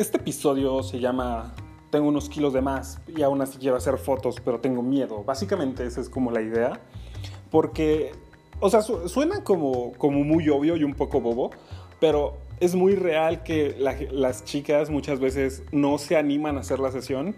[0.00, 1.54] Este episodio se llama
[1.90, 5.24] Tengo unos kilos de más y aún así quiero hacer fotos, pero tengo miedo.
[5.24, 6.80] Básicamente esa es como la idea.
[7.50, 8.12] Porque,
[8.60, 11.50] o sea, suena como, como muy obvio y un poco bobo,
[12.00, 16.90] pero es muy real que las chicas muchas veces no se animan a hacer la
[16.90, 17.34] sesión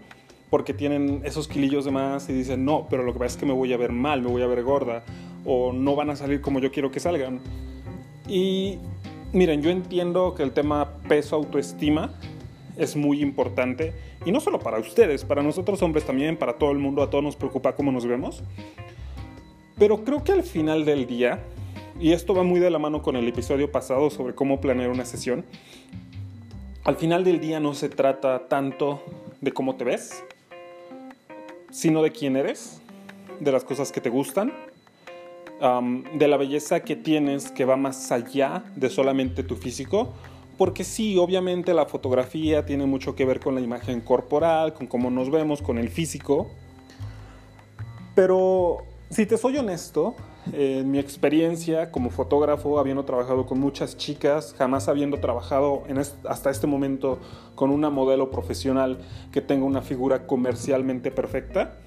[0.49, 3.45] porque tienen esos kilillos de más y dicen, no, pero lo que pasa es que
[3.45, 5.03] me voy a ver mal, me voy a ver gorda,
[5.43, 7.41] o no van a salir como yo quiero que salgan.
[8.25, 8.77] Y
[9.33, 12.13] miren, yo entiendo que el tema peso autoestima
[12.77, 13.93] es muy importante.
[14.25, 17.23] Y no solo para ustedes, para nosotros hombres también, para todo el mundo, a todos
[17.23, 18.43] nos preocupa cómo nos vemos.
[19.77, 21.43] Pero creo que al final del día,
[21.99, 25.05] y esto va muy de la mano con el episodio pasado sobre cómo planear una
[25.05, 25.45] sesión,
[26.83, 29.01] al final del día no se trata tanto
[29.41, 30.23] de cómo te ves,
[31.71, 32.81] sino de quién eres,
[33.39, 34.53] de las cosas que te gustan,
[36.13, 40.13] de la belleza que tienes que va más allá de solamente tu físico
[40.57, 45.09] porque sí, obviamente la fotografía tiene mucho que ver con la imagen corporal, con cómo
[45.09, 46.47] nos vemos, con el físico.
[48.15, 48.77] Pero
[49.09, 50.15] si te soy honesto,
[50.51, 55.83] en mi experiencia como fotógrafo, habiendo trabajado con muchas chicas, jamás habiendo trabajado
[56.27, 57.19] hasta este momento
[57.55, 58.99] con una modelo profesional
[59.31, 61.77] que tenga una figura comercialmente perfecta,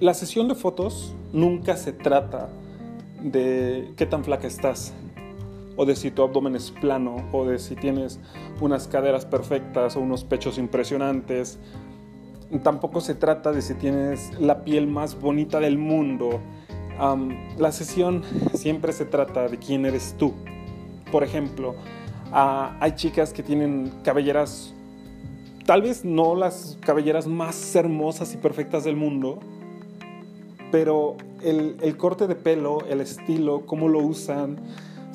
[0.00, 2.48] la sesión de fotos nunca se trata
[3.22, 4.92] de qué tan flaca estás,
[5.76, 8.18] o de si tu abdomen es plano, o de si tienes
[8.60, 11.58] unas caderas perfectas o unos pechos impresionantes.
[12.62, 16.40] Tampoco se trata de si tienes la piel más bonita del mundo.
[17.58, 18.22] la sesión
[18.54, 20.32] siempre se trata de quién eres tú.
[21.12, 21.74] Por ejemplo,
[22.32, 24.74] hay chicas que tienen cabelleras,
[25.66, 29.38] tal vez no las cabelleras más hermosas y perfectas del mundo,
[30.72, 34.56] pero el corte de pelo, el estilo, cómo lo usan,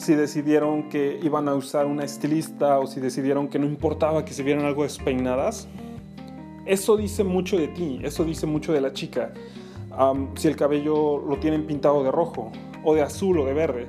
[0.01, 4.33] si decidieron que iban a usar una estilista o si decidieron que no importaba que
[4.33, 5.67] se vieran algo despeinadas.
[6.65, 9.31] Eso dice mucho de ti, eso dice mucho de la chica.
[10.35, 12.51] si el cabello lo tienen pintado de rojo
[12.83, 13.87] o de azul o de verde.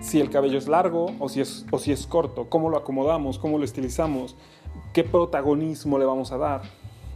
[0.00, 3.38] Si el cabello es largo o si es, o si es corto, cómo lo acomodamos,
[3.38, 4.36] cómo lo estilizamos,
[4.94, 6.62] qué protagonismo le vamos a dar.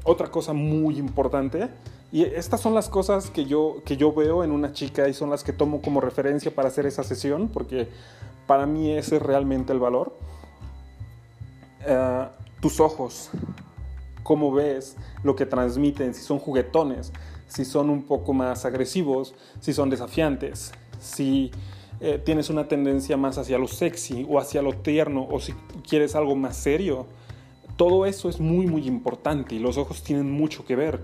[0.05, 1.71] Otra cosa muy importante
[2.13, 5.31] y estas son las cosas que yo, que yo veo en una chica y son
[5.31, 7.89] las que tomo como referencia para hacer esa sesión, porque
[8.47, 10.17] para mí ese es realmente el valor.
[11.87, 12.27] Eh,
[12.61, 13.31] tus ojos,
[14.25, 17.13] cómo ves lo que transmiten, si son juguetones,
[17.47, 21.53] si son un poco más agresivos, si son desafiantes, si
[22.01, 25.53] eh, tienes una tendencia más hacia lo sexy o hacia lo tierno o si
[25.89, 27.07] quieres algo más serio.
[27.77, 31.01] Todo eso es muy muy importante y los ojos tienen mucho que ver.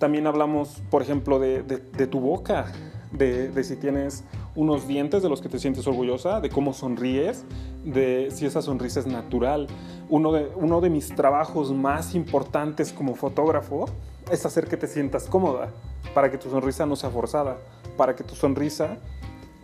[0.00, 2.72] También hablamos, por ejemplo, de, tu boca,
[3.12, 4.24] de, si tienes
[4.54, 7.44] unos dientes de los que te sientes orgullosa, de cómo sonríes,
[7.84, 9.66] de si esa sonrisa es natural.
[10.08, 13.90] Uno de, mis trabajos más importantes como fotógrafo
[14.32, 15.68] es hacer que te sientas cómoda,
[16.14, 17.58] para que tu sonrisa no sea forzada,
[17.98, 18.96] para que tu sonrisa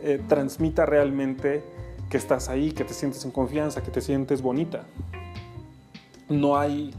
[0.03, 1.63] eh, transmita realmente
[2.11, 4.85] que estás ahí, que te sientes en confianza, que te sientes bonita.
[6.29, 6.93] No hay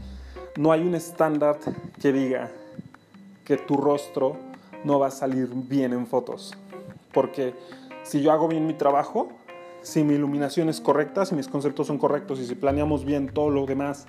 [0.56, 1.60] un estándar
[2.00, 2.50] que diga,
[3.48, 4.36] que tu rostro
[4.84, 6.52] no va a salir bien en fotos.
[7.14, 7.54] Porque
[8.04, 9.30] si yo hago bien mi trabajo,
[9.80, 13.48] si mi iluminación es correcta, si mis conceptos son correctos y si planeamos bien todo
[13.48, 14.04] lo demás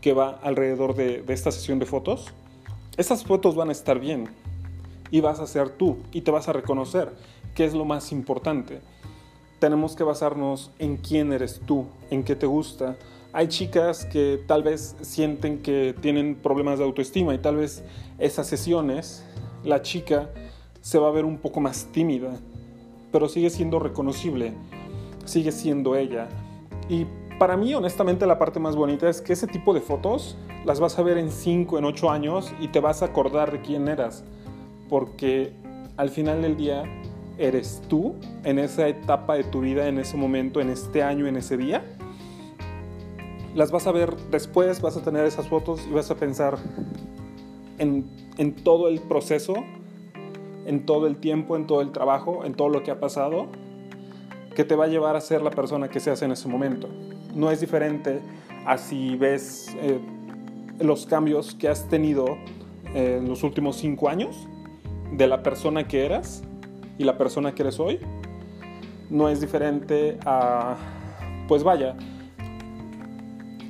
[0.00, 2.32] que va alrededor de, esta sesión de fotos,
[2.96, 4.28] estas fotos van a estar bien
[5.12, 7.12] y vas a ser tú y te vas a reconocer,
[7.54, 8.80] que es lo más importante.
[9.60, 12.96] Tenemos que basarnos en quién eres tú, en qué te gusta,
[13.32, 17.84] hay chicas que tal vez sienten que tienen problemas de autoestima y tal vez
[18.18, 19.24] esas sesiones
[19.62, 20.30] la chica
[20.80, 22.32] se va a ver un poco más tímida,
[23.12, 24.54] pero sigue siendo reconocible,
[25.26, 26.28] sigue siendo ella.
[26.88, 27.06] Y
[27.38, 30.98] para mí, honestamente, la parte más bonita es que ese tipo de fotos las vas
[30.98, 34.24] a ver en 5, en 8 años y te vas a acordar de quién eras,
[34.88, 35.52] porque
[35.96, 36.82] al final del día
[37.38, 38.14] eres tú
[38.44, 41.84] en esa etapa de tu vida, en ese momento, en este año, en ese día
[43.54, 46.58] las vas a ver después, vas a tener esas fotos y vas a pensar
[47.78, 48.06] en,
[48.38, 49.54] en, todo el proceso,
[50.66, 53.46] en todo el tiempo, en todo el trabajo, en todo lo que ha pasado,
[54.54, 56.88] que te va a llevar a ser la persona que seas en ese momento.
[57.34, 58.20] No es diferente
[58.66, 59.98] a si ves eh,
[60.80, 62.36] los cambios que has tenido
[62.94, 64.48] en los últimos cinco años
[65.12, 66.42] de la persona que eras
[66.98, 67.98] y la persona que eres hoy.
[69.08, 70.76] No es diferente a,
[71.48, 71.96] pues vaya,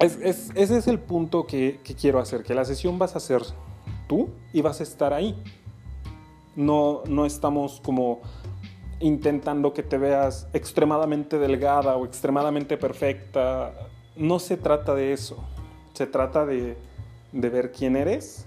[0.01, 3.43] ese es el punto que, quiero hacer, que la sesión vas a ser
[4.09, 5.41] tú y vas a estar ahí.
[6.57, 8.21] No, no estamos como
[8.99, 13.73] intentando que te veas extremadamente delgada o extremadamente perfecta.
[14.17, 15.37] no se trata de eso.
[15.93, 16.77] Se trata de,
[17.33, 18.47] de ver quién eres.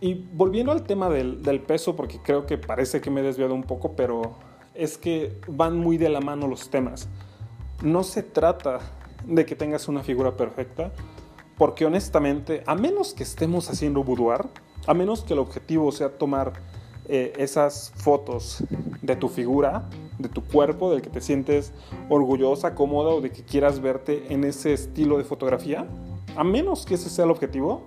[0.00, 3.54] Y volviendo al tema del, del, peso, porque creo que parece que me he desviado
[3.54, 4.36] un poco, pero
[4.74, 7.08] es que van muy de la mano los temas.
[7.82, 8.80] No se trata
[9.26, 10.92] de que tengas una figura perfecta,
[11.56, 14.46] porque honestamente, a menos que estemos haciendo boudoir,
[14.86, 16.54] a menos que el objetivo sea tomar
[17.06, 18.62] eh, esas fotos
[19.02, 19.88] de tu figura,
[20.18, 21.72] de tu cuerpo, del que te sientes
[22.08, 25.86] orgullosa, cómoda o de que quieras verte en ese estilo de fotografía,
[26.36, 27.82] a menos que ese sea el objetivo,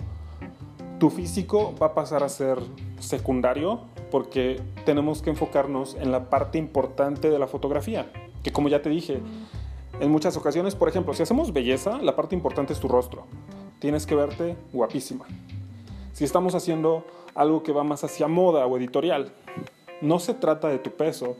[0.99, 2.59] tu físico va a pasar a ser
[2.99, 3.81] secundario
[4.11, 8.11] porque tenemos que enfocarnos en la parte importante de la fotografía,
[8.43, 9.21] que como ya te dije,
[9.99, 13.25] en muchas ocasiones, por ejemplo, si hacemos belleza, la parte importante es tu rostro.
[13.79, 15.25] Tienes que verte guapísima.
[16.13, 17.05] Si estamos haciendo
[17.35, 19.33] algo que va más hacia moda o editorial,
[20.01, 21.37] no se trata de tu peso,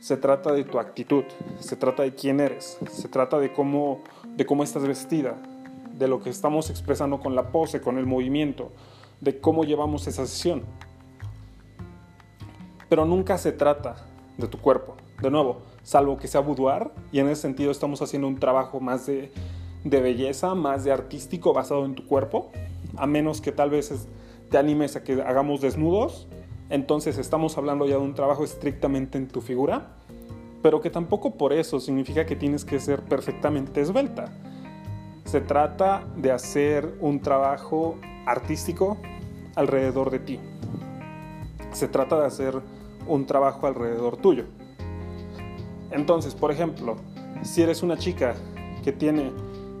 [0.00, 1.24] se trata de tu actitud,
[1.58, 4.02] se trata de quién eres, se trata de cómo,
[4.36, 5.36] de cómo estás vestida,
[5.92, 8.70] de lo que estamos expresando con la pose, con el movimiento,
[9.20, 10.62] de cómo llevamos esa sesión.
[12.88, 14.06] Pero nunca se trata
[14.36, 14.96] de tu cuerpo.
[15.20, 19.06] De nuevo, salvo que sea boudoir, y en ese sentido estamos haciendo un trabajo más
[19.06, 19.30] de,
[19.84, 22.50] de belleza, más de artístico basado en tu cuerpo,
[22.96, 24.08] a menos que tal vez
[24.50, 26.26] te animes a que hagamos desnudos,
[26.70, 29.92] entonces estamos hablando ya de un trabajo estrictamente en tu figura,
[30.60, 34.24] pero que tampoco por eso significa que tienes que ser perfectamente esbelta.
[35.24, 37.96] Se trata de hacer un trabajo
[38.26, 38.96] artístico
[39.54, 40.40] alrededor de ti.
[41.70, 42.60] Se trata de hacer
[43.06, 44.46] un trabajo alrededor tuyo.
[45.90, 46.96] Entonces, por ejemplo,
[47.42, 48.34] si eres una chica
[48.82, 49.32] que tiene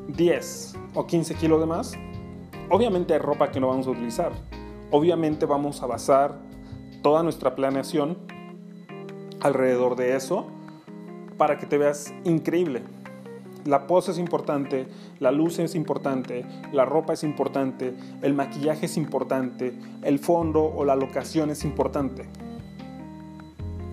[0.08, 1.94] 10 o 15 kilos de más,
[2.70, 4.32] obviamente hay ropa que no vamos a utilizar.
[4.90, 6.38] Obviamente vamos a basar
[7.02, 8.18] toda nuestra planeación
[9.40, 10.46] alrededor de eso
[11.36, 12.82] para que te veas increíble.
[13.64, 14.86] La pose es importante,
[15.18, 20.84] la luz es importante, la ropa es importante, el maquillaje es importante, el fondo o
[20.84, 22.26] la locación es importante.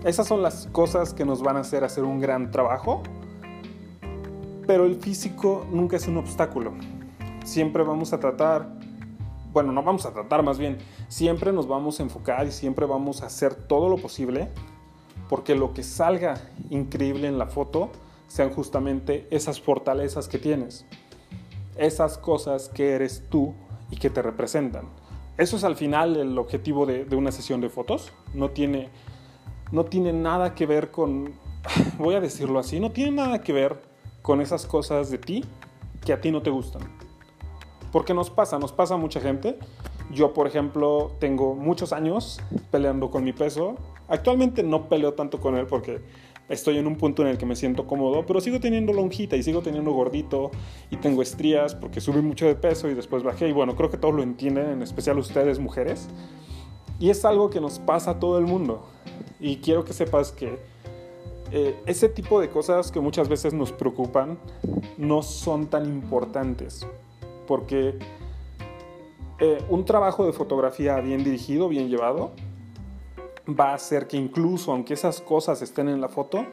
[0.03, 3.01] Esas son las cosas que nos van a hacer hacer un gran trabajo,
[4.67, 6.73] pero el físico nunca es un obstáculo.
[7.45, 8.67] Siempre vamos a tratar,
[9.53, 10.77] bueno, no vamos a tratar más bien,
[11.07, 14.49] siempre nos vamos a enfocar y siempre vamos a hacer todo lo posible
[15.29, 16.35] porque lo que salga
[16.69, 17.89] increíble en la foto
[18.27, 20.85] sean justamente esas fortalezas que tienes,
[21.77, 23.53] esas cosas que eres tú
[23.89, 24.85] y que te representan.
[25.37, 28.11] Eso es al final el objetivo de, una sesión de fotos.
[28.33, 28.89] No tiene,
[29.73, 31.33] no tiene nada que ver con,
[31.97, 33.81] voy a decirlo así, no tiene nada que ver
[34.21, 35.43] con esas cosas de ti
[36.05, 36.83] que a ti no te gustan.
[37.91, 39.57] Porque nos pasa, nos pasa a mucha gente.
[40.11, 42.39] Yo, por ejemplo, tengo muchos años
[42.71, 43.75] peleando con mi peso.
[44.07, 46.01] Actualmente no peleo tanto con él porque
[46.49, 49.43] estoy en un punto en el que me siento cómodo, pero sigo teniendo lonjita y
[49.43, 50.51] sigo teniendo gordito
[50.91, 53.47] y tengo estrías porque subí mucho de peso y después bajé.
[53.47, 56.09] Y bueno, creo que todos lo entienden, en especial ustedes mujeres.
[57.03, 58.81] Y es algo que nos pasa a todo el mundo.
[59.41, 60.57] Y quiero que sepas que
[61.51, 64.39] eh, ese tipo de cosas que muchas veces nos preocupan
[64.97, 66.87] no son tan importantes.
[67.45, 67.99] Porque
[69.39, 72.31] eh, un trabajo de fotografía bien dirigido, bien llevado,
[73.49, 76.45] va a hacer que incluso aunque esas cosas estén en la foto,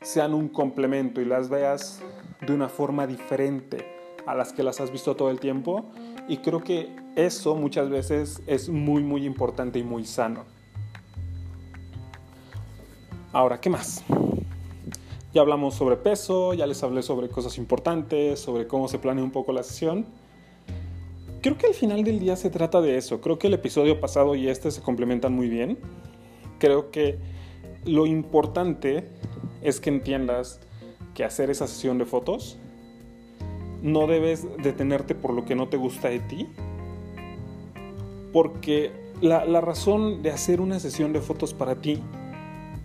[0.00, 2.00] sean un complemento y las veas
[2.46, 3.84] de una forma diferente
[4.26, 5.86] a las que las has visto todo el tiempo.
[6.28, 10.44] Y creo que eso muchas veces es muy, muy importante y muy sano.
[13.32, 14.04] Ahora, ¿qué más?
[15.32, 19.30] Ya hablamos sobre peso, ya les hablé sobre cosas importantes, sobre cómo se planea un
[19.30, 20.06] poco la sesión.
[21.40, 23.20] Creo que al final del día se trata de eso.
[23.20, 25.78] Creo que el episodio pasado y este se complementan muy bien.
[26.58, 27.18] Creo que
[27.84, 29.08] lo importante
[29.62, 30.60] es que entiendas
[31.14, 32.58] que hacer esa sesión de fotos
[33.82, 36.48] no debes detenerte por lo que no te gusta de ti.
[38.32, 42.02] Porque la, razón de hacer una sesión de fotos para ti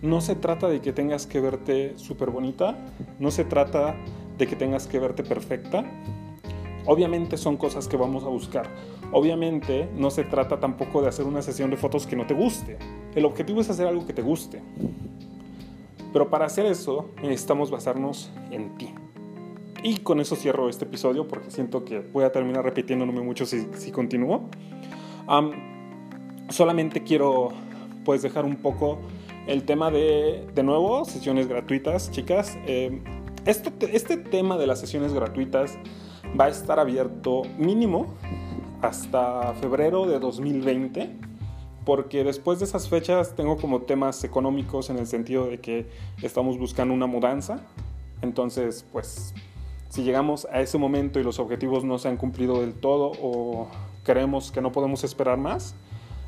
[0.02, 2.76] no se trata de que tengas que verte súper bonita,
[3.18, 3.96] no se trata
[4.38, 5.84] de que tengas que verte perfecta,
[6.86, 8.68] Obviamente son cosas que vamos a buscar.
[9.10, 12.78] Obviamente no se trata tampoco de hacer una sesión de fotos que no te guste.
[13.14, 14.62] El objetivo es hacer algo que te guste.
[16.12, 18.94] Pero para hacer eso necesitamos basarnos en ti.
[19.82, 23.66] Y con eso cierro este episodio porque siento que voy a terminar repitiéndome mucho si,
[23.74, 24.48] si continúo.
[26.48, 27.48] Solamente quiero
[28.04, 28.98] pues dejar un poco
[29.46, 32.56] el tema de, de nuevo, sesiones gratuitas, chicas.
[32.66, 33.00] Eh,
[33.44, 35.78] este, este tema de las sesiones gratuitas
[36.38, 38.14] va a estar abierto mínimo
[38.82, 41.16] hasta febrero de 2020
[41.84, 45.86] porque después de esas fechas tengo como temas económicos en el sentido de que
[46.20, 47.60] estamos buscando una mudanza.
[48.22, 49.32] Entonces, pues
[49.88, 53.68] Si llegamos a ese momento y los objetivos no se han cumplido del todo o
[54.06, 55.74] creemos que no podemos esperar más,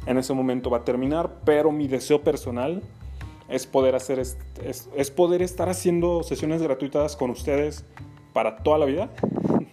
[0.06, 2.82] en ese momento va a terminar, pero mi deseo personal
[3.48, 4.36] es poder, hacer, es,
[4.94, 7.84] es poder estar haciendo sesiones gratuitas con ustedes
[8.32, 9.10] para toda la vida.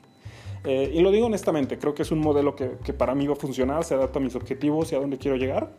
[0.67, 3.35] Eh, y lo digo honestamente, creo que es un modelo que, para mí va a
[3.35, 5.69] funcionar, se adapta a mis objetivos y a dónde quiero llegar.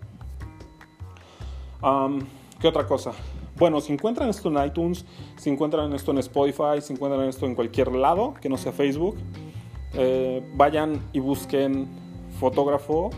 [2.61, 3.11] ¿Qué otra cosa?
[3.57, 5.05] Bueno, si encuentran esto en iTunes,
[5.37, 9.17] si encuentran esto en Spotify, si encuentran esto en cualquier lado que no sea Facebook,
[9.95, 11.89] eh, vayan y busquen
[12.39, 13.11] fotógrafo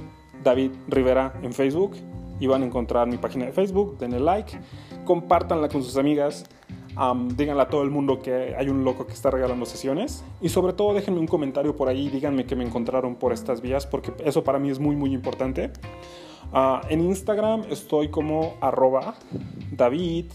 [0.42, 1.96] David Rivera en Facebook
[2.40, 4.58] y van a encontrar mi página de Facebook, denle like,
[5.04, 6.44] compártanla con sus amigas,
[7.36, 10.72] díganle a todo el mundo que hay un loco que está regalando sesiones y sobre
[10.72, 14.42] todo déjenme un comentario por ahí, díganme que me encontraron por estas vías porque eso
[14.44, 15.70] para mí es muy muy importante.
[16.52, 19.16] Uh, en Instagram estoy como arroba
[19.72, 20.28] davidrvb.mx.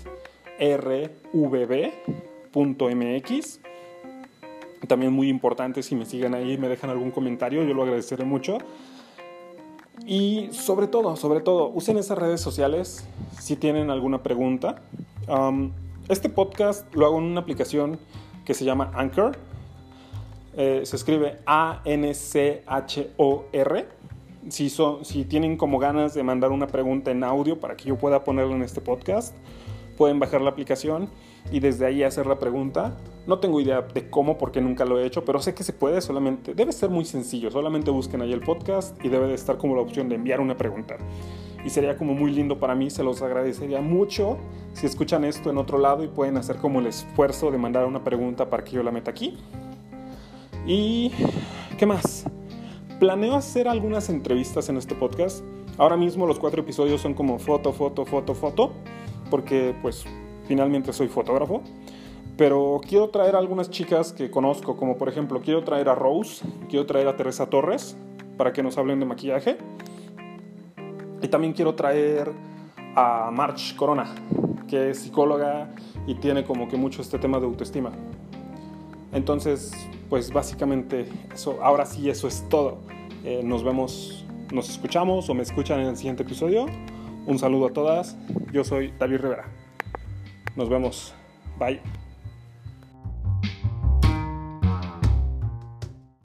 [4.87, 8.57] También muy importante si me siguen ahí me dejan algún comentario, yo lo agradeceré mucho.
[10.05, 13.07] Y sobre todo, sobre todo, usen esas redes sociales
[13.39, 14.81] si tienen alguna pregunta.
[16.09, 17.99] este podcast lo hago en una aplicación
[18.43, 19.37] que se llama Anchor.
[20.55, 22.27] Eh, se escribe A-N-C-H-O-R.
[24.49, 28.25] Si, si tienen como ganas de mandar una pregunta en audio para que yo pueda
[28.25, 29.33] ponerla en este podcast,
[29.97, 31.09] pueden bajar la aplicación
[31.51, 32.97] y desde ahí hacer la pregunta.
[33.27, 36.01] No tengo idea de cómo porque nunca lo he hecho, pero sé que se puede,
[36.01, 39.75] solamente debe ser muy sencillo, solamente busquen ahí el podcast y debe de estar como
[39.75, 40.97] la opción de enviar una pregunta.
[41.65, 44.37] Y sería como muy lindo para mí, se los agradecería mucho
[44.73, 48.03] si escuchan esto en otro lado y pueden hacer como el esfuerzo de mandar una
[48.03, 49.37] pregunta para que yo la meta aquí.
[50.65, 51.11] Y
[51.77, 52.25] ¿qué más?
[52.99, 55.43] Planeo hacer algunas entrevistas en este podcast.
[55.77, 58.73] Ahora mismo los cuatro episodios son como foto, foto, foto, foto,
[59.33, 60.05] porque pues
[60.47, 61.63] finalmente soy fotógrafo.
[62.37, 66.45] Pero quiero traer a algunas chicas que conozco, como por ejemplo, quiero traer a Rose,
[66.69, 67.97] quiero traer a Teresa Torres
[68.37, 69.57] para que nos hablen de maquillaje.
[71.19, 72.31] Y también quiero traer
[72.95, 74.13] a March Corona,
[74.67, 75.73] que es psicóloga
[76.05, 77.89] y tiene como que mucho este tema de autoestima.
[79.13, 79.71] Entonces,
[80.11, 82.77] pues básicamente eso, ahora sí eso es todo.
[83.23, 86.67] Eh, nos vemos, nos escuchamos o me escuchan en el siguiente episodio.
[87.25, 88.17] Un saludo a todas.
[88.51, 89.45] Yo soy David Rivera.
[90.55, 91.13] Nos vemos.
[91.57, 92.02] Bye.